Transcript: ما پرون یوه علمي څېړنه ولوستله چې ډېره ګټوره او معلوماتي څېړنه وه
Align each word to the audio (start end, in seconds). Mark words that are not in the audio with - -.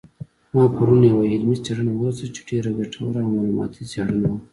ما 0.53 0.63
پرون 0.75 1.01
یوه 1.11 1.23
علمي 1.33 1.55
څېړنه 1.65 1.91
ولوستله 1.93 2.29
چې 2.35 2.41
ډېره 2.49 2.69
ګټوره 2.79 3.19
او 3.23 3.29
معلوماتي 3.35 3.83
څېړنه 3.91 4.25
وه 4.31 4.37